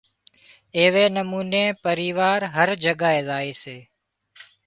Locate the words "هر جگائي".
2.55-3.21